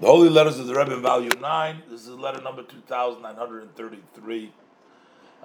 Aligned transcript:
The 0.00 0.06
Holy 0.06 0.30
Letters 0.30 0.58
of 0.58 0.66
the 0.66 0.74
Rebbe 0.74 0.96
Volume 0.96 1.42
9. 1.42 1.82
This 1.90 2.08
is 2.08 2.14
letter 2.14 2.40
number 2.40 2.62
2933. 2.62 4.52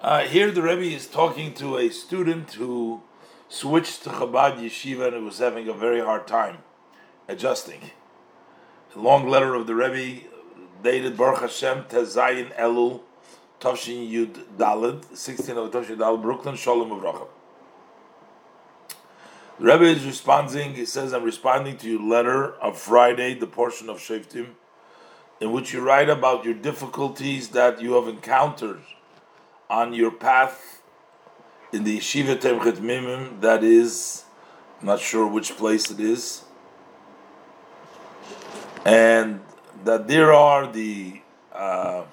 Uh, 0.00 0.20
here 0.20 0.50
the 0.50 0.62
Rebbe 0.62 0.96
is 0.96 1.06
talking 1.06 1.52
to 1.52 1.76
a 1.76 1.90
student 1.90 2.54
who 2.54 3.02
switched 3.50 4.04
to 4.04 4.08
Chabad 4.08 4.56
Yeshiva 4.56 5.14
and 5.14 5.26
was 5.26 5.40
having 5.40 5.68
a 5.68 5.74
very 5.74 6.00
hard 6.00 6.26
time 6.26 6.60
adjusting. 7.28 7.90
A 8.94 8.98
long 8.98 9.28
letter 9.28 9.54
of 9.54 9.66
the 9.66 9.74
Rebbe 9.74 10.26
dated 10.82 11.18
Baruch 11.18 11.40
Hashem 11.40 11.84
Tezayin 11.90 12.56
Elul 12.56 13.02
Toshin 13.60 14.10
Yud 14.10 14.42
Dalid, 14.56 15.14
16 15.14 15.54
of 15.58 15.70
Toshin 15.70 15.98
Dalid, 15.98 16.22
Brooklyn, 16.22 16.56
Shalom 16.56 16.88
Avrocha. 16.88 17.28
The 19.58 19.64
Rebbe 19.64 19.84
is 19.84 20.04
responding, 20.04 20.74
he 20.74 20.84
says, 20.84 21.14
I'm 21.14 21.24
responding 21.24 21.78
to 21.78 21.88
your 21.88 22.02
letter 22.02 22.52
of 22.56 22.78
Friday, 22.78 23.32
the 23.32 23.46
portion 23.46 23.88
of 23.88 23.96
Shoftim, 23.96 24.48
in 25.40 25.50
which 25.50 25.72
you 25.72 25.80
write 25.80 26.10
about 26.10 26.44
your 26.44 26.52
difficulties 26.52 27.48
that 27.50 27.80
you 27.80 27.94
have 27.94 28.06
encountered 28.06 28.82
on 29.70 29.94
your 29.94 30.10
path 30.10 30.82
in 31.72 31.84
the 31.84 31.98
Yeshiva 31.98 32.36
Tomchei 32.36 32.72
Temimim, 32.72 33.40
that 33.40 33.64
is, 33.64 34.24
I'm 34.80 34.88
not 34.88 35.00
sure 35.00 35.26
which 35.26 35.56
place 35.56 35.90
it 35.90 36.00
is, 36.00 36.42
and 38.84 39.40
that 39.84 40.06
there 40.06 40.34
are 40.34 40.70
the 40.70 41.22
uh, 41.52 42.04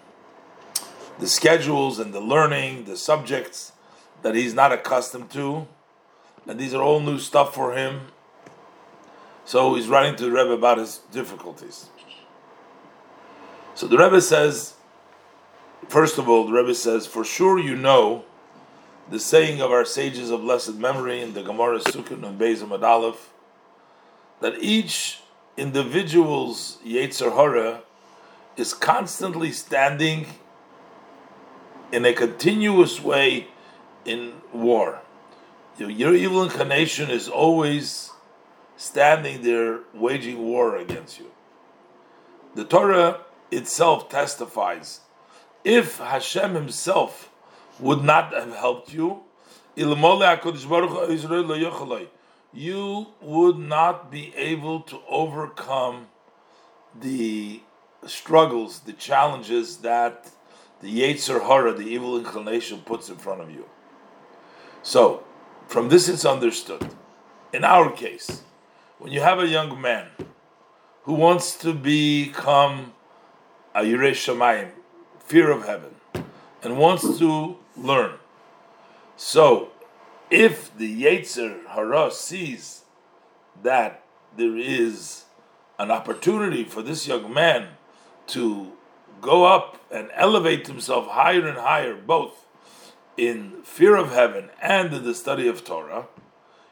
the 1.20 1.28
schedules 1.28 2.00
and 2.00 2.14
the 2.14 2.22
learning, 2.22 2.86
the 2.86 2.96
subjects 2.98 3.74
that 4.22 4.34
he's 4.34 4.54
not 4.54 4.72
accustomed 4.72 5.30
to 5.32 5.68
and 6.48 6.60
these 6.60 6.74
are 6.74 6.82
all 6.82 7.00
new 7.00 7.20
stuff 7.20 7.54
for 7.54 7.74
him. 7.74 8.02
So 9.46 9.76
he's 9.76 9.88
writing 9.88 10.16
to 10.18 10.26
the 10.26 10.32
Rebbe 10.32 10.52
about 10.52 10.78
his 10.78 11.00
difficulties. 11.12 11.90
So 13.76 13.88
the 13.88 13.98
Rebbe 13.98 14.22
says, 14.22 14.76
first 15.88 16.18
of 16.18 16.30
all, 16.30 16.46
the 16.46 16.54
Rebbe 16.54 16.76
says, 16.76 17.08
for 17.08 17.24
sure 17.24 17.60
you 17.60 17.76
know 17.76 18.26
the 19.10 19.20
saying 19.20 19.62
of 19.62 19.72
our 19.72 19.84
sages 19.84 20.30
of 20.30 20.42
blessed 20.42 20.76
memory 20.76 21.22
in 21.22 21.34
the 21.34 21.44
Gemara 21.44 21.80
Sukkot 21.80 22.24
and 22.24 22.40
Beis 22.40 22.62
Aleph, 22.62 23.34
that 24.40 24.56
each 24.60 25.20
individual's 25.58 26.78
Yetzer 26.86 27.36
Hara 27.36 27.82
is 28.56 28.74
constantly 28.74 29.52
standing 29.52 30.28
in 31.92 32.06
a 32.06 32.14
continuous 32.14 33.02
way 33.02 33.48
in 34.06 34.34
war 34.54 35.02
your 35.78 36.16
evil 36.16 36.44
inclination 36.44 37.10
is 37.10 37.28
always 37.28 38.12
standing 38.78 39.42
there 39.42 39.80
waging 39.94 40.40
war 40.40 40.76
against 40.76 41.20
you. 41.20 41.32
The 42.56 42.64
Torah 42.66 43.22
itself 43.52 44.10
testifies 44.10 45.02
if 45.64 45.98
Hashem 46.00 46.54
Himself 46.56 47.30
would 47.80 48.04
not 48.04 48.34
have 48.34 48.54
helped 48.56 48.94
you, 48.94 49.24
you 49.76 49.88
would 53.22 53.58
not 53.58 54.12
be 54.12 54.34
able 54.36 54.82
to 54.82 55.00
overcome 55.10 56.08
the 57.00 57.62
struggles, 58.06 58.80
the 58.82 58.94
challenges 58.94 59.78
that 59.78 60.30
the 60.82 61.02
Yetzer 61.02 61.42
Hara, 61.42 61.74
the 61.74 61.88
evil 61.88 62.18
inclination, 62.18 62.82
puts 62.82 63.10
in 63.10 63.16
front 63.16 63.42
of 63.42 63.50
you. 63.50 63.66
So, 64.84 65.24
from 65.74 65.90
this, 65.90 66.08
it's 66.08 66.24
understood. 66.24 66.88
In 67.52 67.64
our 67.64 67.92
case, 67.92 68.44
when 69.00 69.12
you 69.12 69.22
have 69.22 69.40
a 69.40 69.48
young 69.48 69.82
man 69.82 70.06
who 71.02 71.14
wants 71.14 71.58
to 71.58 71.74
become 71.74 72.94
a 73.74 73.82
Yirei 73.82 74.12
Shamayim, 74.12 74.70
fear 75.18 75.50
of 75.50 75.66
heaven, 75.66 75.96
and 76.62 76.78
wants 76.78 77.18
to 77.18 77.58
learn, 77.76 78.20
so 79.18 79.70
if 80.30 80.78
the 80.78 81.04
Yetzer 81.06 81.66
Hara 81.66 82.12
sees 82.12 82.84
that 83.64 84.04
there 84.38 84.56
is 84.56 85.24
an 85.80 85.90
opportunity 85.90 86.64
for 86.64 86.84
this 86.84 87.08
young 87.08 87.34
man 87.34 87.70
to 88.28 88.74
go 89.22 89.46
up 89.46 89.82
and 89.92 90.12
elevate 90.14 90.68
himself 90.68 91.08
higher 91.08 91.48
and 91.48 91.58
higher, 91.58 91.96
both 91.96 92.43
in 93.18 93.62
fear 93.64 93.96
of 93.96 94.12
heaven 94.12 94.50
and 94.62 94.94
in 94.94 95.04
the 95.04 95.14
study 95.14 95.48
of 95.48 95.64
Torah, 95.64 96.08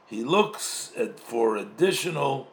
he 0.07 0.24
looks 0.24 0.91
at, 0.97 1.19
for 1.19 1.56
additional 1.56 2.47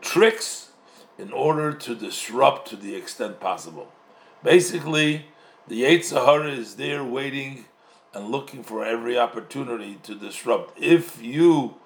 tricks 0.00 0.70
in 1.18 1.32
order 1.32 1.72
to 1.72 1.94
disrupt 1.94 2.68
to 2.68 2.76
the 2.76 2.94
extent 2.94 3.40
possible. 3.40 3.92
Basically, 4.42 5.26
the 5.68 5.82
Yetzer 5.82 6.24
Hara 6.24 6.50
is 6.50 6.76
there 6.76 7.04
waiting 7.04 7.66
and 8.12 8.28
looking 8.28 8.62
for 8.62 8.84
every 8.84 9.18
opportunity 9.18 9.98
to 10.02 10.14
disrupt. 10.14 10.78
If 10.80 11.22
you 11.22 11.76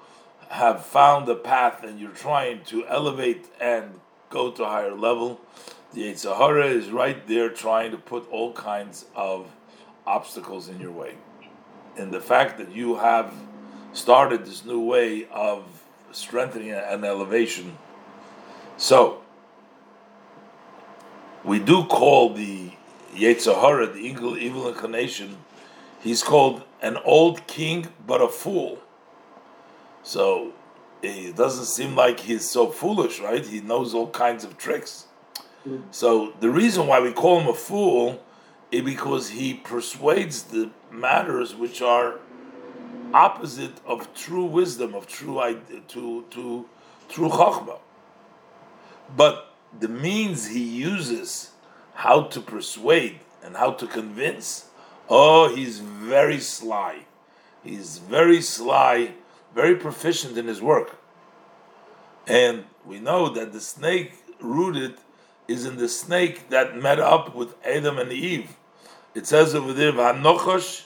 have 0.49 0.85
found 0.85 1.29
a 1.29 1.35
path 1.35 1.85
and 1.85 2.01
you're 2.01 2.11
trying 2.11 2.65
to 2.65 2.87
elevate 2.87 3.47
and 3.61 4.01
go 4.31 4.51
to 4.51 4.65
a 4.65 4.69
higher 4.69 4.95
level, 4.95 5.41
the 5.93 6.03
Yetzer 6.03 6.37
Hara 6.37 6.67
is 6.67 6.91
right 6.91 7.27
there 7.29 7.51
trying 7.51 7.91
to 7.91 7.99
put 7.99 8.31
all 8.31 8.53
kinds 8.53 9.05
of 9.15 9.51
obstacles 10.07 10.69
in 10.69 10.81
your 10.81 10.93
way 10.93 11.15
in 11.99 12.11
the 12.11 12.21
fact 12.21 12.59
that 12.59 12.71
you 12.71 12.97
have 12.97 13.33
started 13.93 14.47
this 14.47 14.65
new 14.65 14.81
way 14.81 15.27
of 15.33 15.65
strengthening 16.13 16.71
and 16.71 17.05
elevation. 17.05 17.77
So, 18.77 19.23
we 21.45 21.59
do 21.59 21.85
call 21.85 22.35
the 22.35 22.73
Yetzer 23.15 23.61
Hara, 23.61 23.87
the 23.87 23.99
evil, 23.99 24.37
evil 24.39 24.69
inclination, 24.69 25.39
he's 26.01 26.23
called 26.23 26.63
an 26.81 26.97
old 27.05 27.47
king 27.47 27.89
but 28.07 28.21
a 28.21 28.29
fool. 28.29 28.79
So, 30.03 30.53
it 31.03 31.37
doesn't 31.37 31.67
seem 31.67 31.95
like 31.95 32.21
he's 32.21 32.49
so 32.49 32.69
foolish, 32.69 33.21
right? 33.21 33.45
He 33.45 33.61
knows 33.61 33.95
all 33.95 34.11
kinds 34.11 34.45
of 34.45 34.57
tricks. 34.57 35.07
Mm. 35.67 35.83
So, 35.91 36.33
the 36.41 36.51
reason 36.51 36.87
why 36.87 37.01
we 37.01 37.13
call 37.13 37.41
him 37.41 37.49
a 37.49 37.55
fool 37.55 38.23
is 38.71 38.83
because 38.83 39.31
he 39.31 39.55
persuades 39.55 40.45
the 40.45 40.71
matters 40.91 41.55
which 41.55 41.83
are 41.83 42.21
opposite 43.13 43.81
of 43.87 44.13
true 44.15 44.45
wisdom, 44.45 44.95
of 44.95 45.07
true 45.07 45.61
to 45.89 46.25
to 46.31 46.67
true 47.09 47.29
chachma. 47.29 47.79
But 49.17 49.55
the 49.79 49.89
means 49.89 50.49
he 50.49 50.63
uses, 50.63 51.53
how 51.95 52.23
to 52.23 52.41
persuade 52.41 53.21
and 53.43 53.57
how 53.57 53.73
to 53.73 53.87
convince, 53.87 54.67
oh, 55.09 55.55
he's 55.55 55.79
very 55.81 56.41
sly. 56.41 57.07
He's 57.65 57.99
very 57.99 58.41
sly, 58.41 59.15
very 59.55 59.75
proficient 59.75 60.37
in 60.39 60.47
his 60.47 60.61
work. 60.61 61.01
And 62.27 62.65
we 62.85 62.99
know 62.99 63.29
that 63.31 63.53
the 63.53 63.61
snake 63.61 64.13
rooted 64.41 64.97
is 65.49 65.65
in 65.65 65.77
the 65.77 65.89
snake 65.89 66.51
that 66.51 66.77
met 66.77 67.01
up 67.01 67.35
with 67.35 67.55
Adam 67.65 67.99
and 67.99 68.13
Eve 68.13 68.58
it 69.19 69.27
says 69.27 69.55
over 69.55 69.73
there, 69.73 69.93
"V'hanochash 69.93 70.85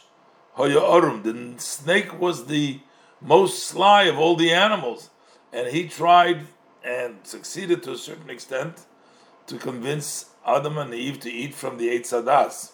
hoyaorum." 0.59 1.23
The 1.23 1.63
snake 1.63 2.19
was 2.19 2.47
the 2.47 2.81
most 3.21 3.55
sly 3.71 4.03
of 4.05 4.19
all 4.19 4.37
the 4.37 4.53
animals, 4.53 5.11
and 5.53 5.69
he 5.69 5.89
tried 5.89 6.47
and 6.83 7.19
succeeded 7.35 7.83
to 7.85 7.93
a 7.93 7.99
certain 7.99 8.31
extent 8.31 8.75
to 9.47 9.57
convince 9.57 10.09
Adam 10.47 10.79
and 10.79 10.93
Eve 10.95 11.21
to 11.21 11.31
eat 11.31 11.55
from 11.55 11.77
the 11.77 11.89
Eitz 11.95 12.11
Hadas. 12.13 12.73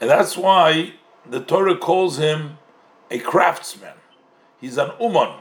And 0.00 0.08
that's 0.10 0.36
why 0.36 0.94
the 1.34 1.40
Torah 1.40 1.76
calls 1.76 2.16
him 2.16 2.58
a 3.10 3.18
craftsman. 3.18 3.98
He's 4.60 4.78
an 4.78 4.92
uman. 5.00 5.32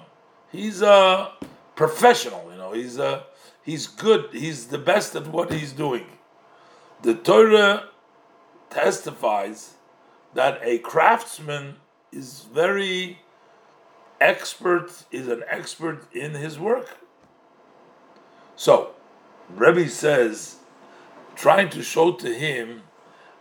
He's 0.51 0.81
a 0.81 1.33
professional. 1.75 2.43
You 2.51 2.57
know, 2.57 2.71
he's 2.73 2.97
a 2.97 3.25
he's 3.63 3.87
good. 3.87 4.29
He's 4.33 4.67
the 4.67 4.77
best 4.77 5.15
at 5.15 5.27
what 5.27 5.51
he's 5.51 5.71
doing. 5.71 6.07
The 7.01 7.15
Torah 7.15 7.88
testifies 8.69 9.73
that 10.33 10.59
a 10.63 10.77
craftsman 10.79 11.75
is 12.11 12.45
very 12.53 13.19
expert, 14.21 15.05
is 15.11 15.27
an 15.27 15.43
expert 15.49 16.03
in 16.13 16.33
his 16.33 16.59
work. 16.59 16.97
So, 18.55 18.91
Rebbe 19.49 19.87
says, 19.89 20.57
trying 21.35 21.69
to 21.69 21.81
show 21.81 22.13
to 22.13 22.33
him 22.33 22.83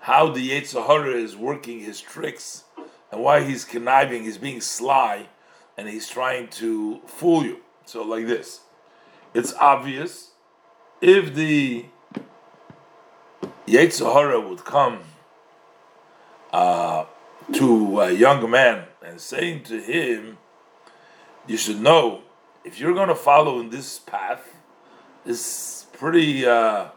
how 0.01 0.31
the 0.31 0.51
Yetzer 0.51 0.87
Hara 0.87 1.15
is 1.15 1.37
working 1.37 1.81
his 1.81 2.01
tricks 2.01 2.65
and 3.11 3.23
why 3.23 3.43
he's 3.43 3.65
conniving, 3.65 4.23
he's 4.23 4.39
being 4.39 4.61
sly, 4.61 5.29
and 5.77 5.89
he's 5.89 6.09
trying 6.09 6.49
to 6.49 7.01
fool 7.07 7.45
you. 7.45 7.61
So, 7.85 8.03
like 8.03 8.27
this, 8.27 8.61
it's 9.35 9.53
obvious 9.55 10.33
if 11.01 11.35
the 11.35 11.87
Yetzer 13.67 14.13
Hara 14.13 14.41
would 14.41 14.65
come 14.65 15.01
uh, 16.53 17.05
to 17.53 18.01
a 18.01 18.13
young 18.13 18.51
man 18.51 18.85
and 19.05 19.21
saying 19.21 19.63
to 19.65 19.81
him, 19.81 20.39
You 21.47 21.57
should 21.57 21.81
know 21.81 22.23
if 22.65 22.79
you're 22.79 22.95
going 22.95 23.09
to 23.09 23.15
follow 23.15 23.61
in 23.61 23.71
this 23.71 23.99
path, 23.99 24.55
it's 25.25 25.87
pretty 25.93 26.47
uh, 26.47 26.89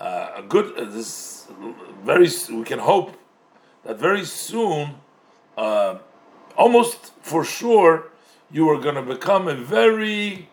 uh, 0.00 0.30
a 0.36 0.42
good 0.42 0.76
uh, 0.76 0.84
this 0.84 1.46
very 2.02 2.28
we 2.50 2.64
can 2.64 2.78
hope 2.78 3.16
that 3.84 3.98
very 3.98 4.24
soon, 4.24 4.96
uh, 5.56 5.98
almost 6.56 7.12
for 7.22 7.44
sure, 7.44 8.10
you 8.50 8.68
are 8.68 8.80
going 8.80 8.96
to 8.96 9.02
become 9.02 9.48
a 9.48 9.54
very 9.54 10.48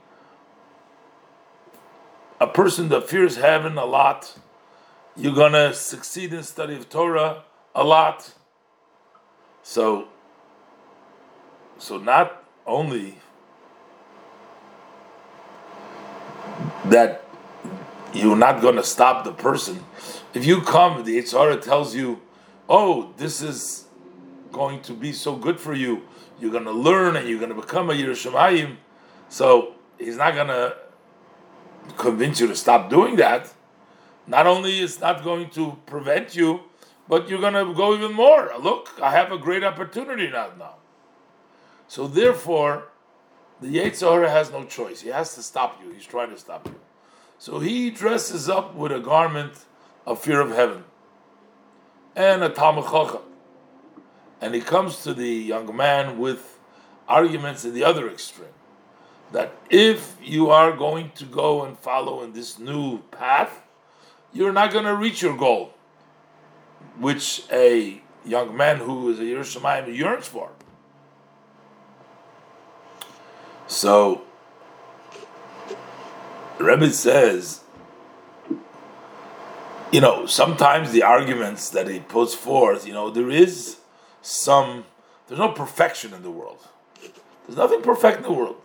a 2.40 2.48
person 2.48 2.90
that 2.90 3.10
fears 3.10 3.38
heaven 3.38 3.78
a 3.78 3.86
lot. 3.86 4.38
You're 5.16 5.36
going 5.36 5.54
to 5.54 5.74
succeed 5.74 6.34
in 6.34 6.44
study 6.44 6.76
of 6.76 6.90
Torah 6.90 7.44
a 7.76 7.84
lot. 7.84 8.34
So, 9.64 10.08
so 11.78 11.98
not 11.98 12.44
only 12.66 13.18
that 16.86 17.24
you're 18.14 18.36
not 18.36 18.62
going 18.62 18.76
to 18.76 18.84
stop 18.84 19.24
the 19.24 19.32
person. 19.32 19.84
If 20.34 20.46
you 20.46 20.62
come, 20.62 21.04
the 21.04 21.18
Yetzer 21.18 21.40
Hara 21.40 21.58
tells 21.58 21.96
you, 21.96 22.22
oh, 22.70 23.14
this 23.18 23.42
is 23.42 23.86
going 24.52 24.82
to 24.82 24.94
be 24.94 25.12
so 25.12 25.36
good 25.36 25.60
for 25.60 25.74
you. 25.74 26.04
You're 26.40 26.52
going 26.52 26.66
to 26.66 26.72
learn 26.72 27.16
and 27.16 27.28
you're 27.28 27.40
going 27.40 27.54
to 27.54 27.60
become 27.60 27.90
a 27.90 27.94
Yirei 27.94 28.12
Shamayim. 28.12 28.78
So 29.30 29.74
he's 29.98 30.18
not 30.18 30.36
going 30.36 30.48
to 30.48 30.76
convince 31.98 32.40
you 32.40 32.48
to 32.48 32.56
stop 32.56 32.90
doing 32.90 33.16
that. 33.18 33.52
Not 34.28 34.48
only 34.48 34.80
is 34.80 35.00
not 35.02 35.24
going 35.24 35.50
to 35.52 35.78
prevent 35.86 36.36
you, 36.36 36.62
but 37.08 37.30
you're 37.30 37.42
going 37.42 37.54
to 37.54 37.74
go 37.74 37.94
even 37.94 38.14
more. 38.14 38.52
Look, 38.60 38.92
I 39.02 39.12
have 39.12 39.32
a 39.32 39.38
great 39.38 39.64
opportunity 39.64 40.30
now. 40.30 40.76
So 41.88 42.08
therefore, 42.08 42.90
the 43.62 43.68
Yetzer 43.68 44.12
Hara 44.12 44.30
has 44.30 44.52
no 44.52 44.66
choice. 44.66 45.02
He 45.02 45.10
has 45.10 45.36
to 45.36 45.44
stop 45.44 45.82
you. 45.84 45.92
He's 45.92 46.06
trying 46.06 46.30
to 46.32 46.38
stop 46.38 46.68
you. 46.68 46.76
So 47.38 47.60
he 47.60 47.90
dresses 47.90 48.50
up 48.50 48.74
with 48.76 48.92
a 48.92 49.00
garment 49.00 49.66
of 50.06 50.22
fear 50.22 50.40
of 50.40 50.52
heaven 50.52 50.86
and 52.16 52.44
a 52.44 52.50
Talmud 52.50 53.22
And 54.42 54.56
he 54.56 54.62
comes 54.62 55.04
to 55.04 55.14
the 55.14 55.30
young 55.30 55.76
man 55.76 56.18
with 56.18 56.60
arguments 57.08 57.66
in 57.66 57.74
the 57.74 57.84
other 57.84 58.10
extreme. 58.10 58.48
That 59.32 59.54
if 59.70 60.18
you 60.22 60.50
are 60.50 60.72
going 60.76 61.12
to 61.16 61.26
go 61.26 61.64
and 61.64 61.78
follow 61.78 62.22
in 62.24 62.34
this 62.34 62.60
new 62.60 63.00
path, 63.12 63.62
you're 64.32 64.54
not 64.54 64.72
going 64.72 64.86
to 64.86 64.96
reach 64.96 65.22
your 65.22 65.36
goal, 65.36 65.73
which 67.00 67.44
a 67.52 68.02
young 68.26 68.56
man 68.56 68.78
who 68.78 69.10
is 69.10 69.20
a 69.20 69.24
Yirei 69.24 69.40
Shamayim 69.40 69.96
yearns 69.96 70.28
for. 70.28 70.52
So, 73.68 74.24
Rebbe 76.60 76.92
says 76.92 77.64
you 79.94 80.02
know, 80.02 80.26
sometimes 80.26 80.92
the 80.92 81.04
arguments 81.04 81.70
that 81.70 81.88
he 81.88 82.00
puts 82.00 82.34
forth, 82.34 82.88
you 82.88 82.94
know, 82.94 83.12
there 83.12 83.30
is 83.30 83.78
some, 84.24 84.86
there's 85.28 85.38
no 85.38 85.50
perfection 85.50 86.16
in 86.16 86.24
the 86.24 86.32
world. 86.32 86.68
There's 87.46 87.58
nothing 87.58 87.84
perfect 87.84 88.18
in 88.18 88.24
the 88.24 88.32
world. 88.32 88.56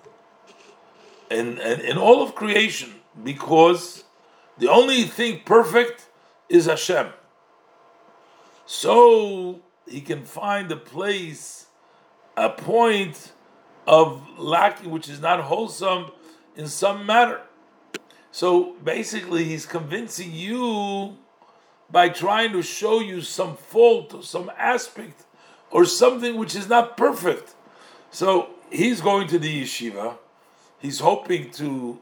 In, 1.30 1.58
in, 1.58 1.80
in 1.82 1.98
all 1.98 2.22
of 2.22 2.34
creation, 2.34 2.94
because 3.22 4.04
the 4.56 4.70
only 4.70 5.02
thing 5.02 5.42
perfect 5.44 6.06
is 6.48 6.64
Hashem. 6.64 7.08
So 8.68 9.62
he 9.88 10.02
can 10.02 10.26
find 10.26 10.70
a 10.70 10.76
place, 10.76 11.68
a 12.36 12.50
point 12.50 13.32
of 13.86 14.38
lacking 14.38 14.90
which 14.90 15.08
is 15.08 15.20
not 15.20 15.40
wholesome 15.40 16.10
in 16.54 16.68
some 16.68 17.06
matter. 17.06 17.40
So 18.30 18.74
basically, 18.84 19.44
he's 19.44 19.64
convincing 19.64 20.32
you 20.32 21.16
by 21.90 22.10
trying 22.10 22.52
to 22.52 22.60
show 22.60 23.00
you 23.00 23.22
some 23.22 23.56
fault 23.56 24.12
or 24.12 24.22
some 24.22 24.52
aspect 24.58 25.24
or 25.70 25.86
something 25.86 26.36
which 26.36 26.54
is 26.54 26.68
not 26.68 26.94
perfect. 26.98 27.54
So 28.10 28.50
he's 28.70 29.00
going 29.00 29.28
to 29.28 29.38
the 29.38 29.62
yeshiva. 29.62 30.18
He's 30.78 31.00
hoping 31.00 31.50
to 31.52 31.98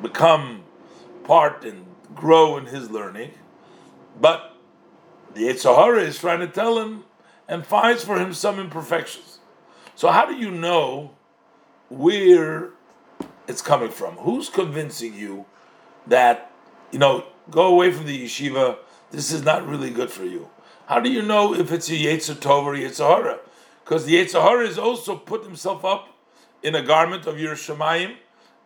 become 0.00 0.64
part 1.24 1.62
and 1.62 1.84
grow 2.14 2.56
in 2.56 2.64
his 2.64 2.90
learning, 2.90 3.32
but 4.18 4.51
the 5.34 5.42
Yetzer 5.42 5.74
Hara 5.74 6.02
is 6.02 6.18
trying 6.18 6.40
to 6.40 6.46
tell 6.46 6.78
him 6.78 7.04
and 7.48 7.66
finds 7.66 8.04
for 8.04 8.18
him 8.18 8.32
some 8.32 8.58
imperfections. 8.58 9.38
So 9.94 10.08
how 10.08 10.26
do 10.26 10.34
you 10.34 10.50
know 10.50 11.12
where 11.88 12.70
it's 13.46 13.62
coming 13.62 13.90
from. 13.90 14.16
Who's 14.16 14.48
convincing 14.48 15.14
you 15.14 15.46
that, 16.06 16.50
you 16.90 16.98
know, 16.98 17.24
go 17.50 17.66
away 17.66 17.92
from 17.92 18.06
the 18.06 18.24
yeshiva, 18.24 18.78
this 19.10 19.32
is 19.32 19.42
not 19.42 19.66
really 19.66 19.90
good 19.90 20.10
for 20.10 20.24
you? 20.24 20.48
How 20.86 21.00
do 21.00 21.10
you 21.10 21.22
know 21.22 21.54
if 21.54 21.72
it's 21.72 21.88
a 21.88 21.92
Yetzer 21.94 22.34
Tov 22.34 22.64
or 22.64 22.74
Yetzer 22.74 23.38
Because 23.84 24.04
the 24.04 24.14
Yetzer 24.14 24.42
Hara 24.42 24.66
has 24.66 24.78
also 24.78 25.16
put 25.16 25.44
himself 25.44 25.84
up 25.84 26.08
in 26.62 26.74
a 26.74 26.82
garment 26.82 27.26
of 27.26 27.36
Yirei 27.36 27.52
Shamayim 27.52 28.16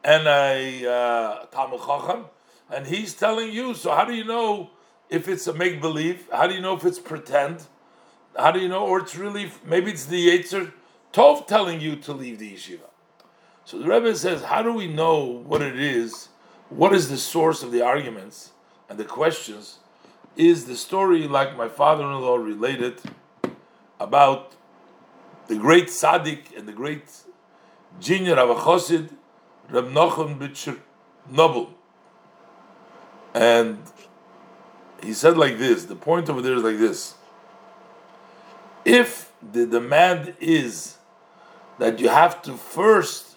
and 0.04 0.26
a 0.26 0.90
uh, 0.90 1.46
Talmud 1.46 1.80
Chacham, 1.80 2.26
and 2.70 2.86
he's 2.86 3.14
telling 3.14 3.52
you. 3.52 3.74
So 3.74 3.94
how 3.94 4.04
do 4.04 4.14
you 4.14 4.24
know 4.24 4.70
if 5.08 5.28
it's 5.28 5.46
a 5.46 5.54
make 5.54 5.80
believe? 5.80 6.28
How 6.32 6.46
do 6.46 6.54
you 6.54 6.60
know 6.60 6.74
if 6.76 6.84
it's 6.84 6.98
pretend? 6.98 7.66
How 8.38 8.50
do 8.50 8.60
you 8.60 8.68
know, 8.68 8.86
or 8.86 9.00
it's 9.00 9.16
really 9.16 9.50
maybe 9.64 9.90
it's 9.90 10.06
the 10.06 10.28
Yetzer 10.28 10.72
Tov 11.12 11.46
telling 11.46 11.80
you 11.80 11.96
to 11.96 12.12
leave 12.12 12.38
the 12.38 12.52
yeshiva? 12.52 12.90
So 13.64 13.78
the 13.78 13.88
Rebbe 13.88 14.14
says, 14.14 14.44
how 14.44 14.62
do 14.62 14.72
we 14.72 14.86
know 14.86 15.24
what 15.24 15.62
it 15.62 15.78
is? 15.78 16.28
What 16.68 16.92
is 16.92 17.08
the 17.08 17.16
source 17.16 17.62
of 17.62 17.72
the 17.72 17.82
arguments 17.82 18.52
and 18.88 18.98
the 18.98 19.04
questions? 19.04 19.78
Is 20.36 20.66
the 20.66 20.76
story 20.76 21.26
like 21.26 21.56
my 21.56 21.68
father-in-law 21.68 22.36
related 22.36 23.00
about 23.98 24.54
the 25.48 25.56
great 25.56 25.86
tzaddik 25.86 26.56
and 26.56 26.68
the 26.68 26.72
great 26.72 27.04
of 27.98 28.50
a 28.50 28.54
chassid, 28.54 29.08
Reb 29.70 29.86
Nachum 29.86 30.38
Bitcher 30.38 30.78
Noble. 31.30 31.70
And 33.34 33.78
he 35.06 35.14
said 35.14 35.38
like 35.38 35.58
this, 35.58 35.84
the 35.84 35.94
point 35.94 36.28
over 36.28 36.42
there 36.42 36.54
is 36.54 36.62
like 36.62 36.78
this. 36.78 37.14
If 38.84 39.32
the 39.40 39.66
demand 39.66 40.34
is 40.40 40.96
that 41.78 42.00
you 42.00 42.08
have 42.08 42.42
to 42.42 42.56
first 42.56 43.36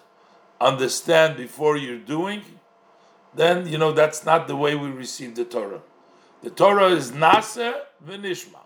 understand 0.60 1.36
before 1.36 1.76
you're 1.76 1.98
doing, 1.98 2.42
then 3.34 3.68
you 3.68 3.78
know 3.78 3.92
that's 3.92 4.24
not 4.24 4.48
the 4.48 4.56
way 4.56 4.74
we 4.74 4.90
receive 4.90 5.36
the 5.36 5.44
Torah. 5.44 5.82
The 6.42 6.50
Torah 6.50 6.88
is 6.88 7.12
naaseh 7.12 7.74
v'nishma. 8.04 8.64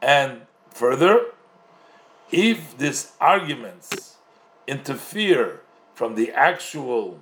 And 0.00 0.42
further, 0.70 1.26
if 2.30 2.78
these 2.78 3.12
arguments 3.20 4.16
interfere 4.66 5.60
from 5.94 6.14
the 6.14 6.30
actual 6.30 7.20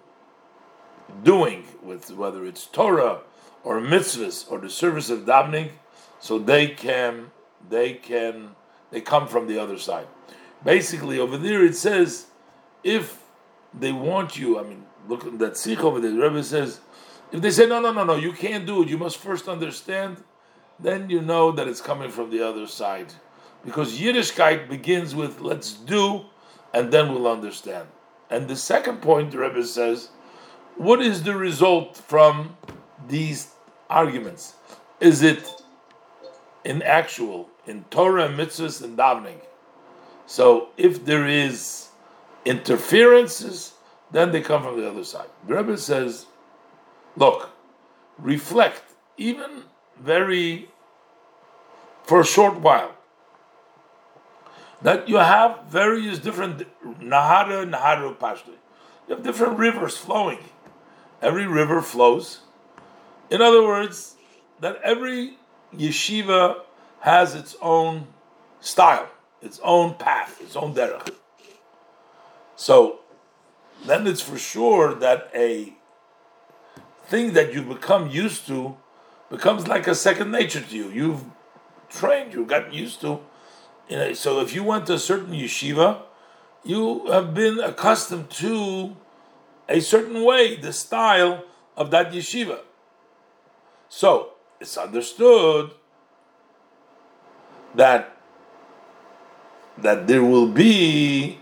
doing 1.22 1.64
with 1.82 2.10
whether 2.10 2.44
it's 2.44 2.66
Torah 2.66 3.20
or 3.64 3.80
mitzvahs 3.80 4.50
or 4.50 4.58
the 4.58 4.70
service 4.70 5.10
of 5.10 5.20
davening, 5.20 5.70
so 6.20 6.38
they 6.38 6.68
can 6.68 7.30
they 7.68 7.94
can 7.94 8.50
they 8.90 9.00
come 9.00 9.26
from 9.28 9.46
the 9.46 9.58
other 9.58 9.78
side. 9.78 10.06
Basically, 10.64 11.18
over 11.18 11.36
there 11.36 11.64
it 11.64 11.76
says 11.76 12.26
if 12.82 13.22
they 13.78 13.92
want 13.92 14.38
you, 14.38 14.58
I 14.58 14.62
mean, 14.62 14.84
look 15.08 15.26
at 15.26 15.38
that 15.38 15.56
sikh 15.56 15.84
over 15.84 16.00
there. 16.00 16.10
The 16.10 16.20
Rebbe 16.20 16.42
says, 16.42 16.80
if 17.32 17.40
they 17.40 17.50
say 17.50 17.66
no, 17.66 17.80
no, 17.80 17.92
no, 17.92 18.04
no, 18.04 18.16
you 18.16 18.32
can't 18.32 18.66
do 18.66 18.82
it. 18.82 18.88
You 18.88 18.98
must 18.98 19.18
first 19.18 19.48
understand. 19.48 20.22
Then 20.80 21.10
you 21.10 21.20
know 21.20 21.52
that 21.52 21.68
it's 21.68 21.80
coming 21.80 22.10
from 22.10 22.30
the 22.30 22.40
other 22.40 22.66
side, 22.66 23.12
because 23.64 23.98
Yiddishkeit 23.98 24.68
begins 24.68 25.14
with 25.14 25.40
let's 25.40 25.72
do, 25.72 26.26
and 26.72 26.92
then 26.92 27.12
we'll 27.12 27.26
understand. 27.26 27.88
And 28.30 28.46
the 28.46 28.56
second 28.56 29.02
point, 29.02 29.32
the 29.32 29.38
Rebbe 29.38 29.64
says, 29.64 30.10
what 30.78 31.02
is 31.02 31.24
the 31.24 31.36
result 31.36 31.96
from 31.96 32.56
these 33.06 33.48
arguments? 33.90 34.54
Is 35.00 35.22
it 35.22 35.48
in 36.64 36.82
actual, 36.82 37.48
in 37.66 37.84
Torah, 37.90 38.26
and 38.26 38.38
mitzvahs, 38.38 38.82
and 38.82 38.96
davening? 38.96 39.40
So 40.26 40.68
if 40.76 41.04
there 41.04 41.26
is 41.26 41.88
interferences, 42.44 43.72
then 44.10 44.30
they 44.32 44.40
come 44.40 44.62
from 44.62 44.80
the 44.80 44.88
other 44.88 45.04
side. 45.04 45.28
The 45.46 45.56
Rebbe 45.56 45.76
says, 45.78 46.26
look, 47.16 47.50
reflect, 48.18 48.82
even 49.16 49.64
very, 50.00 50.68
for 52.04 52.20
a 52.20 52.24
short 52.24 52.60
while, 52.60 52.94
that 54.80 55.08
you 55.08 55.16
have 55.16 55.64
various 55.68 56.18
different 56.18 56.58
Nahara, 57.00 57.68
Nahara, 57.68 58.16
Pashto. 58.16 58.54
You 59.08 59.16
have 59.16 59.24
different 59.24 59.58
rivers 59.58 59.96
flowing. 59.96 60.38
Every 61.20 61.46
river 61.46 61.82
flows. 61.82 62.40
In 63.30 63.42
other 63.42 63.62
words, 63.62 64.16
that 64.60 64.80
every 64.82 65.38
yeshiva 65.74 66.60
has 67.00 67.34
its 67.34 67.56
own 67.60 68.08
style, 68.60 69.08
its 69.42 69.60
own 69.62 69.94
path, 69.94 70.40
its 70.40 70.56
own 70.56 70.74
derech. 70.74 71.14
So 72.56 73.00
then 73.86 74.06
it's 74.06 74.20
for 74.20 74.38
sure 74.38 74.94
that 74.94 75.30
a 75.34 75.72
thing 77.06 77.32
that 77.32 77.54
you 77.54 77.62
become 77.62 78.10
used 78.10 78.46
to 78.46 78.76
becomes 79.30 79.68
like 79.68 79.86
a 79.86 79.94
second 79.94 80.30
nature 80.30 80.60
to 80.60 80.76
you. 80.76 80.90
You've 80.90 81.24
trained, 81.88 82.32
you've 82.32 82.48
gotten 82.48 82.72
used 82.72 83.00
to. 83.02 83.20
You 83.88 83.96
know, 83.96 84.12
so 84.12 84.40
if 84.40 84.54
you 84.54 84.64
went 84.64 84.86
to 84.86 84.94
a 84.94 84.98
certain 84.98 85.32
yeshiva, 85.32 86.02
you 86.64 87.06
have 87.06 87.32
been 87.34 87.60
accustomed 87.60 88.30
to 88.30 88.96
a 89.68 89.80
certain 89.80 90.24
way, 90.24 90.56
the 90.56 90.72
style 90.72 91.44
of 91.76 91.90
that 91.90 92.12
yeshiva. 92.12 92.60
So 93.88 94.30
it's 94.60 94.76
understood 94.76 95.72
that 97.74 98.16
that 99.76 100.08
there 100.08 100.24
will 100.24 100.48
be 100.48 101.38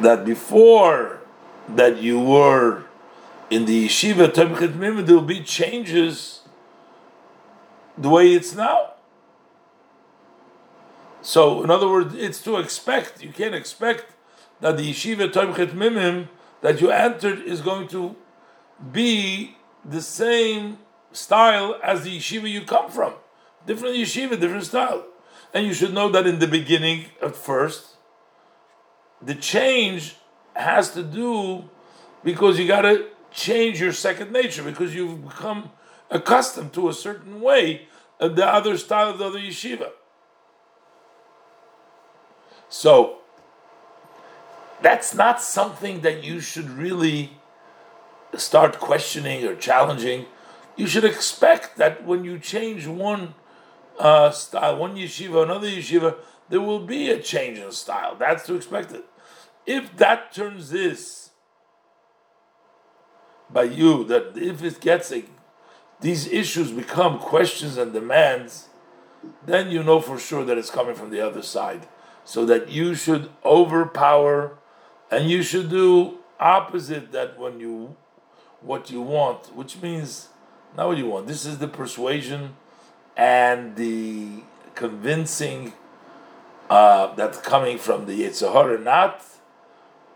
that 0.00 0.24
before 0.24 1.20
that 1.68 1.96
you 1.96 2.20
were 2.20 2.84
in 3.50 3.64
the 3.64 3.86
yeshiva 3.86 4.32
there 4.32 5.16
will 5.16 5.22
be 5.22 5.42
changes 5.42 6.42
the 7.98 8.08
way 8.08 8.32
it's 8.32 8.54
now. 8.54 8.92
So, 11.20 11.62
in 11.62 11.70
other 11.70 11.88
words, 11.88 12.14
it's 12.16 12.42
to 12.42 12.56
expect. 12.56 13.22
You 13.22 13.30
can't 13.30 13.54
expect 13.54 14.11
that 14.62 14.76
the 14.76 14.90
yeshiva 14.90 15.30
Tomchei 15.30 15.66
Temimim 15.66 16.28
that 16.62 16.80
you 16.80 16.90
entered 16.90 17.40
is 17.40 17.60
going 17.60 17.88
to 17.88 18.16
be 18.92 19.56
the 19.84 20.00
same 20.00 20.78
style 21.10 21.76
as 21.82 22.04
the 22.04 22.16
yeshiva 22.16 22.48
you 22.48 22.62
come 22.62 22.88
from. 22.88 23.14
Different 23.66 23.96
yeshiva, 23.96 24.40
different 24.40 24.64
style. 24.64 25.04
And 25.52 25.66
you 25.66 25.74
should 25.74 25.92
know 25.92 26.08
that 26.10 26.26
in 26.26 26.38
the 26.38 26.46
beginning, 26.46 27.06
at 27.20 27.34
first, 27.34 27.96
the 29.20 29.34
change 29.34 30.16
has 30.54 30.92
to 30.92 31.02
do 31.02 31.68
because 32.22 32.58
you 32.58 32.68
got 32.68 32.82
to 32.82 33.08
change 33.32 33.80
your 33.80 33.92
second 33.92 34.32
nature 34.32 34.62
because 34.62 34.94
you've 34.94 35.24
become 35.28 35.72
accustomed 36.08 36.72
to 36.74 36.88
a 36.88 36.94
certain 36.94 37.40
way 37.40 37.88
of 38.20 38.36
the 38.36 38.46
other 38.46 38.78
style 38.78 39.10
of 39.10 39.18
the 39.18 39.24
other 39.24 39.40
yeshiva. 39.40 39.90
So 42.68 43.21
that's 44.82 45.14
not 45.14 45.40
something 45.40 46.00
that 46.00 46.24
you 46.24 46.40
should 46.40 46.68
really 46.70 47.38
start 48.34 48.80
questioning 48.80 49.44
or 49.46 49.54
challenging. 49.54 50.26
You 50.76 50.86
should 50.86 51.04
expect 51.04 51.76
that 51.76 52.04
when 52.04 52.24
you 52.24 52.38
change 52.38 52.86
one 52.86 53.34
uh, 53.98 54.30
style, 54.30 54.76
one 54.76 54.96
yeshiva, 54.96 55.42
another 55.42 55.68
yeshiva, 55.68 56.16
there 56.48 56.60
will 56.60 56.80
be 56.80 57.10
a 57.10 57.20
change 57.20 57.58
in 57.58 57.70
style. 57.72 58.16
That's 58.16 58.44
to 58.46 58.54
expect 58.54 58.92
it. 58.92 59.04
If 59.66 59.96
that 59.96 60.32
turns 60.32 60.70
this 60.70 61.30
by 63.50 63.64
you, 63.64 64.04
that 64.04 64.36
if 64.36 64.62
it 64.62 64.80
gets 64.80 65.12
a, 65.12 65.24
these 66.00 66.26
issues 66.26 66.70
become 66.70 67.18
questions 67.18 67.76
and 67.76 67.92
demands, 67.92 68.68
then 69.44 69.70
you 69.70 69.82
know 69.82 70.00
for 70.00 70.18
sure 70.18 70.44
that 70.44 70.58
it's 70.58 70.70
coming 70.70 70.94
from 70.94 71.10
the 71.10 71.20
other 71.20 71.42
side. 71.42 71.86
So 72.24 72.44
that 72.46 72.68
you 72.68 72.94
should 72.94 73.30
overpower 73.44 74.58
and 75.12 75.30
you 75.30 75.42
should 75.42 75.68
do 75.68 76.18
opposite 76.40 77.12
that 77.12 77.38
when 77.38 77.60
you 77.60 77.94
what 78.62 78.90
you 78.90 79.02
want, 79.02 79.54
which 79.54 79.80
means 79.82 80.28
not 80.76 80.88
what 80.88 80.96
you 80.96 81.06
want. 81.06 81.26
This 81.26 81.44
is 81.44 81.58
the 81.58 81.68
persuasion 81.68 82.56
and 83.16 83.76
the 83.76 84.42
convincing 84.74 85.74
uh, 86.70 87.14
that's 87.14 87.38
coming 87.38 87.76
from 87.76 88.06
the 88.06 88.22
Yetzer 88.22 88.52
Hara, 88.52 88.78
not 88.78 89.22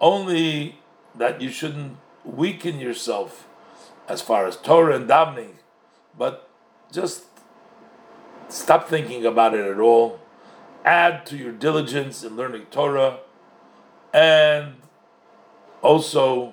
only 0.01 0.79
that 1.15 1.43
you 1.43 1.51
shouldn't 1.51 1.99
weaken 2.25 2.81
yourself 2.81 3.47
as 4.09 4.23
far 4.23 4.47
as 4.47 4.57
Torah 4.57 4.97
and 4.97 5.09
davening, 5.09 5.57
but 6.17 6.49
just 6.91 7.25
stop 8.49 8.89
thinking 8.89 9.27
about 9.27 9.53
it 9.53 9.67
at 9.67 9.79
all. 9.79 10.21
Add 10.85 11.27
to 11.27 11.37
your 11.37 11.53
diligence 11.53 12.23
in 12.23 12.37
learning 12.37 12.67
Torah, 12.71 13.19
and 14.15 14.77
also 15.87 16.53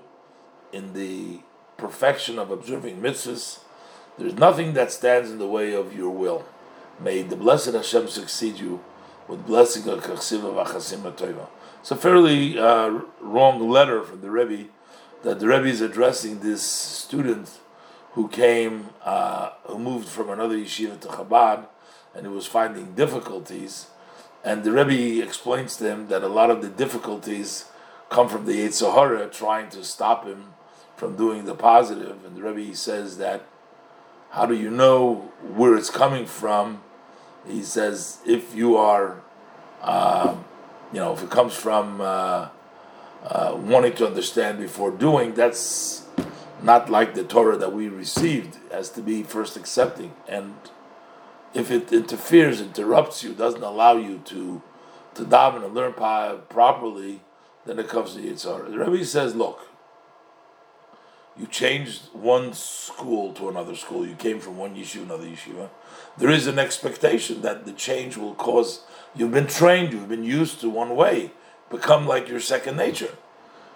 in 0.71 0.93
the 0.93 1.39
perfection 1.77 2.37
of 2.37 2.51
observing 2.51 3.01
mitzvahs. 3.01 3.59
There's 4.17 4.35
nothing 4.35 4.73
that 4.73 4.91
stands 4.91 5.31
in 5.31 5.39
the 5.39 5.47
way 5.47 5.73
of 5.73 5.95
your 5.95 6.11
will. 6.11 6.45
May 6.99 7.23
the 7.23 7.35
blessed 7.35 7.73
Hashem 7.73 8.07
succeed 8.09 8.59
you 8.59 8.83
with 9.27 9.47
blessing 9.47 9.89
of 9.89 10.03
Kachsiva 10.03 10.53
Vachasim 10.53 11.01
Toiva. 11.13 11.47
It's 11.79 11.89
a 11.89 11.95
fairly 11.95 12.59
uh, 12.59 13.01
wrong 13.19 13.67
letter 13.67 14.03
from 14.03 14.21
the 14.21 14.29
Rebbe 14.29 14.69
that 15.23 15.39
the 15.39 15.47
Rebbe 15.47 15.65
is 15.67 15.81
addressing 15.81 16.41
this 16.41 16.61
student 16.61 17.59
who 18.11 18.27
came, 18.27 18.89
uh, 19.03 19.49
who 19.63 19.79
moved 19.79 20.07
from 20.07 20.29
another 20.29 20.55
yeshiva 20.55 20.99
to 20.99 21.07
Chabad, 21.07 21.65
and 22.13 22.27
who 22.27 22.33
was 22.33 22.45
finding 22.45 22.93
difficulties. 22.93 23.87
And 24.43 24.63
the 24.63 24.71
Rebbe 24.71 25.23
explains 25.25 25.77
to 25.77 25.85
him 25.85 26.07
that 26.09 26.21
a 26.21 26.27
lot 26.27 26.51
of 26.51 26.61
the 26.61 26.69
difficulties 26.69 27.65
come 28.13 28.29
from 28.29 28.45
the 28.45 28.53
Yetzer 28.53 28.93
Hara 28.93 29.27
trying 29.27 29.69
to 29.71 29.83
stop 29.83 30.25
him 30.25 30.53
from 30.95 31.17
doing 31.17 31.45
the 31.45 31.55
positive. 31.55 32.23
And 32.23 32.37
the 32.37 32.43
Rebbe 32.43 32.75
says 32.75 33.17
that, 33.17 33.45
how 34.29 34.45
do 34.45 34.55
you 34.55 34.69
know 34.69 35.31
where 35.55 35.75
it's 35.75 35.89
coming 35.89 36.25
from? 36.25 36.81
He 37.47 37.63
says, 37.63 38.19
if 38.25 38.55
you 38.55 38.77
are, 38.77 39.21
uh, 39.81 40.35
you 40.93 40.99
know, 40.99 41.13
if 41.13 41.23
it 41.23 41.31
comes 41.31 41.55
from 41.55 41.99
uh, 41.99 42.49
uh, 43.23 43.57
wanting 43.59 43.93
to 43.93 44.05
understand 44.05 44.59
before 44.59 44.91
doing, 44.91 45.33
that's 45.33 46.05
not 46.61 46.89
like 46.89 47.15
the 47.15 47.23
Torah 47.23 47.57
that 47.57 47.73
we 47.73 47.89
received, 47.89 48.57
it 48.67 48.71
has 48.71 48.89
to 48.91 49.01
be 49.01 49.23
first 49.23 49.57
accepting. 49.57 50.13
And 50.27 50.55
if 51.53 51.71
it 51.71 51.91
interferes, 51.91 52.61
interrupts 52.61 53.23
you, 53.23 53.33
doesn't 53.33 53.63
allow 53.63 53.97
you 53.97 54.19
to 54.25 54.61
to 55.15 55.23
daven 55.23 55.63
and 55.63 55.75
learn 55.75 55.93
properly, 55.93 57.21
then 57.65 57.79
it 57.79 57.87
comes 57.87 58.15
to 58.15 58.21
Yitzhar. 58.21 58.69
The 58.69 58.77
Rebbe 58.77 59.05
says, 59.05 59.35
look, 59.35 59.67
you 61.37 61.47
changed 61.47 62.01
one 62.13 62.53
school 62.53 63.33
to 63.33 63.49
another 63.49 63.75
school, 63.75 64.05
you 64.05 64.15
came 64.15 64.39
from 64.39 64.57
one 64.57 64.75
yeshiva 64.75 64.93
to 64.93 65.03
another 65.03 65.25
yeshiva. 65.25 65.69
There 66.17 66.29
is 66.29 66.45
an 66.47 66.59
expectation 66.59 67.41
that 67.41 67.65
the 67.65 67.71
change 67.71 68.17
will 68.17 68.35
cause, 68.35 68.83
you've 69.15 69.31
been 69.31 69.47
trained, 69.47 69.93
you've 69.93 70.09
been 70.09 70.23
used 70.23 70.61
to 70.61 70.69
one 70.69 70.95
way 70.95 71.31
become 71.73 72.07
like 72.07 72.29
your 72.29 72.39
second 72.39 72.77
nature. 72.77 73.15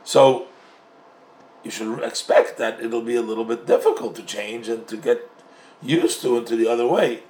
So 0.03 0.47
you 1.63 1.71
should 1.71 2.03
expect 2.03 2.57
that 2.59 2.79
it'll 2.79 3.01
be 3.01 3.15
a 3.15 3.21
little 3.21 3.43
bit 3.43 3.65
difficult 3.65 4.15
to 4.17 4.23
change 4.23 4.69
and 4.69 4.87
to 4.87 4.95
get 4.95 5.29
used 5.81 6.21
to 6.21 6.37
into 6.37 6.55
the 6.55 6.67
other 6.67 6.87
way. 6.87 7.23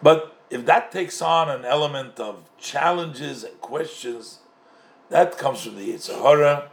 But 0.00 0.36
if 0.48 0.64
that 0.66 0.92
takes 0.92 1.20
on 1.20 1.50
an 1.50 1.64
element 1.64 2.20
of 2.20 2.48
challenges 2.58 3.42
and 3.42 3.60
questions, 3.60 4.38
that 5.10 5.38
comes 5.38 5.62
from 5.62 5.76
the 5.76 5.92
Yetzer 5.92 6.20
Hara. 6.20 6.70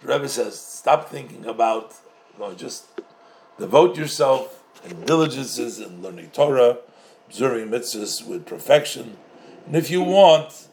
The 0.00 0.08
Rebbe 0.08 0.28
says, 0.28 0.60
stop 0.60 1.08
thinking 1.08 1.46
about, 1.46 1.94
you 2.34 2.40
know, 2.40 2.54
just 2.54 2.86
devote 3.58 3.96
yourself 3.96 4.62
in 4.84 5.04
diligences 5.04 5.78
and 5.78 6.02
learning 6.02 6.30
Torah, 6.30 6.78
observing 7.28 7.68
mitzvahs 7.68 8.26
with 8.26 8.46
perfection. 8.46 9.16
And 9.66 9.74
if 9.74 9.90
you 9.90 10.02
want, 10.02 10.68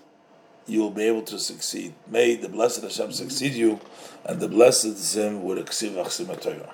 you 0.68 0.82
will 0.82 0.92
be 0.92 1.04
able 1.04 1.24
to 1.24 1.40
succeed. 1.40 1.94
May 2.08 2.36
the 2.36 2.50
blessed 2.50 2.84
Hashem 2.84 3.12
succeed 3.12 3.54
you, 3.54 3.80
and 4.26 4.40
the 4.40 4.48
blessed 4.48 4.98
Zim 4.98 5.44
would 5.44 5.58
exceed 5.58 5.96
Torah. 5.96 6.74